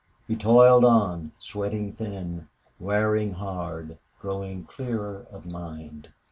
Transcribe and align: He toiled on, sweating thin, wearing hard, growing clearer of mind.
He 0.27 0.35
toiled 0.35 0.83
on, 0.83 1.31
sweating 1.37 1.93
thin, 1.93 2.47
wearing 2.79 3.33
hard, 3.33 3.99
growing 4.19 4.63
clearer 4.65 5.27
of 5.31 5.45
mind. 5.45 6.11